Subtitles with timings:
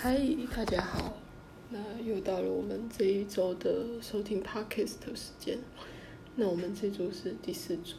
[0.00, 0.16] 嗨，
[0.54, 1.18] 大家好，
[1.70, 5.58] 那又到了我们这一周的收听 podcast 时间。
[6.36, 7.94] 那我们这周是第四周。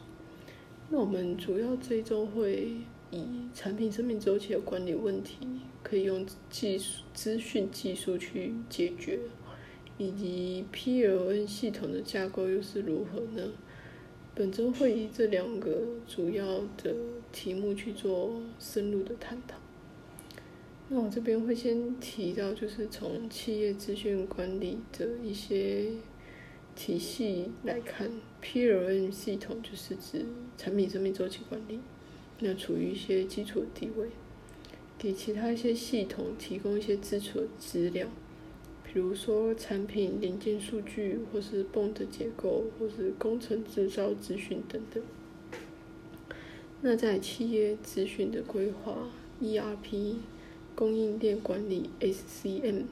[0.89, 2.71] 那我们主要这一周会
[3.11, 5.39] 以产品生命周期的管理问题，
[5.83, 9.19] 可以用技术资讯技术去解决，
[9.97, 13.51] 以及 PLN 系统的架构又是如何呢？
[14.33, 16.95] 本周会以这两个主要的
[17.33, 19.57] 题目去做深入的探讨。
[20.91, 25.91] 那我这边会先提到，就是从企业资讯管理的一些
[26.75, 28.09] 体系来看
[28.41, 30.25] ，PLM 系统就是指
[30.57, 31.79] 产品生命周期管理，
[32.39, 34.07] 那处于一些基础地位，
[34.97, 38.07] 给其他一些系统提供一些基础的资料，
[38.83, 45.03] 比如说产品零件数据，或是泵的结构，或是工程制造资讯等等。
[46.81, 49.07] 那在企业资讯的规划
[49.39, 50.15] ，ERP。
[50.79, 52.83] 供应链管理 （SCM）、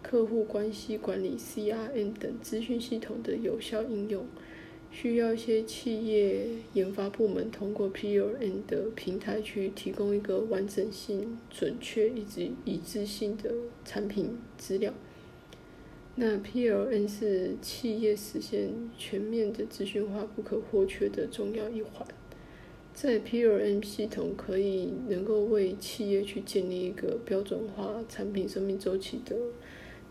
[0.00, 4.24] 客户关系管理 （CRM） 等资讯系统的有效应用，
[4.90, 13.52] 需要一些企业研发部门通过 PLM 的平台去提供一个完整性、准确以及一致性的
[13.84, 14.94] 产品资料。
[16.14, 22.08] 那 PLM 是企业实现全面的资讯化不可或缺的重要一环。
[23.00, 29.36] 在 PLM 系统可以能够为企业去建立一个标准化产品生命周期的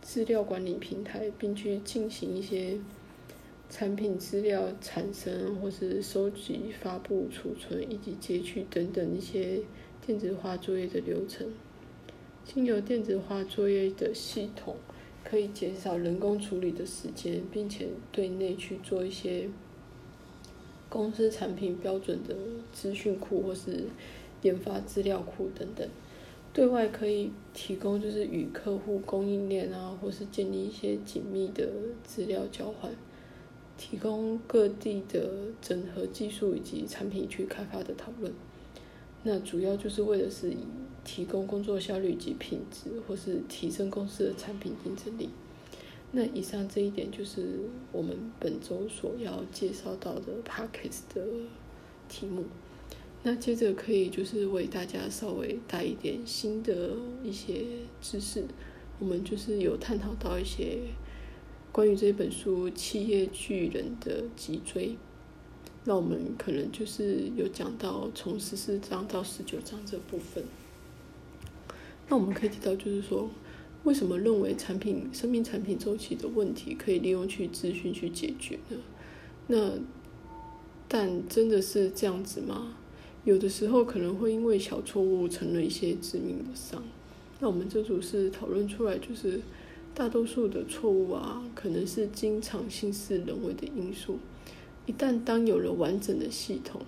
[0.01, 2.79] 资料管理平台，并去进行一些
[3.69, 9.59] 产品资料产生或是收集、发布、储存以及截取等等一些
[10.05, 11.51] 电子化作业的流程。
[12.45, 14.77] 经由电子化作业的系统，
[15.25, 19.49] 可以减少人工处理的时间，并且对内去做一些。
[20.89, 22.35] 公司产品标准的
[22.71, 23.85] 资讯库或是
[24.41, 25.87] 研发资料库等等，
[26.53, 31.69] 对外可以提供就是与客户供应链啊，或是建立一些紧密的
[32.03, 32.91] 资料交换，
[33.77, 35.29] 提供各地的
[35.61, 38.31] 整合技术以及产品去开发的讨论。
[39.23, 40.57] 那主要就是为了是以
[41.03, 45.29] 提供工作效率及品质，或是提升公司的产品竞争力。
[46.19, 47.59] 那以上这一点就是
[47.91, 51.23] 我们本周所要介绍到的 p a c k e s 的
[52.09, 52.43] 题目。
[53.21, 56.89] 那接着可以就是为大家稍微带一点新的
[57.23, 57.65] 一些
[58.01, 58.45] 知识。
[58.97, 60.79] 我们就是有探讨到一些
[61.71, 64.87] 关于这本书《企业巨人的脊椎》。
[65.83, 70.43] 那我们可能就是有讲到从十四章到十九章这部分。
[72.09, 73.29] 那我们可以提到就是说。
[73.87, 78.77] 为什么认为产品生命产品周期的问题可以利用去咨询去解决呢？
[79.47, 79.71] 那
[80.89, 82.75] 但真的是这样子吗？
[83.23, 86.83] 有的时候可能会因为小错误成了一些致命的伤。
[87.39, 89.39] 那我们这组是讨论出来，就是
[89.95, 94.19] 大多数的错误啊，可能是经常性是人为的因素。
[94.85, 96.81] 一旦当有了完整的系统，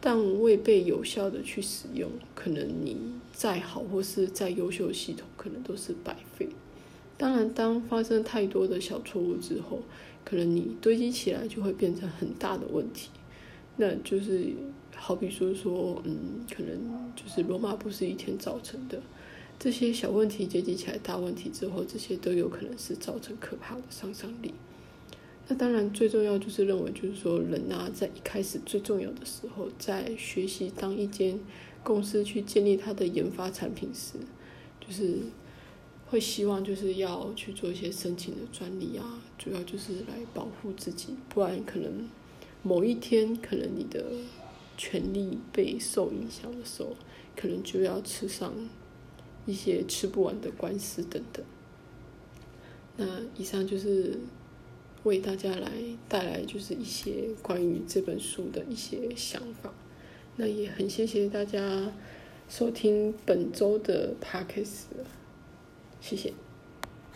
[0.00, 2.96] 但未被有效的去使用，可能你
[3.32, 6.48] 再好或是再优秀的系统，可能都是白费。
[7.18, 9.82] 当然，当发生太多的小错误之后，
[10.24, 13.10] 可能你堆积起来就会变成很大的问题。
[13.76, 14.48] 那就是
[14.96, 19.00] 好比说说，嗯，可能就是罗马不是一天造成的，
[19.58, 24.54] 这些小问题结集起来大问题之后，这些都有可能是造成可怕的伤伤力。
[25.50, 31.40] 那当然，最重要就是认为，就是说，人啊，在一开始最重要的时候，在学习当一间
[31.82, 34.12] 公司去建立它的研发产品时，
[34.78, 35.18] 就是
[36.06, 42.08] 会希望就是要去做一些申请的专利啊，主要就是来保护自己，不然可能
[42.62, 44.04] 某一天，可能你的
[44.76, 46.94] 权利被受影响的时候，
[47.34, 48.54] 可能就要吃上
[49.46, 51.44] 一些吃不完的官司等等。
[52.96, 53.04] 那
[53.36, 54.16] 以上就是。
[55.04, 55.70] 为大家来
[56.08, 59.72] 带来就是一些关于这本书的一些想法，
[60.36, 61.92] 那也很谢谢大家
[62.48, 64.86] 收听本周的 p a d k a s
[66.00, 66.32] 谢谢。